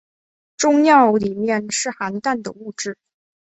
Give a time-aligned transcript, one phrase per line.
[0.57, 2.97] 终尿里面是含氮的物质。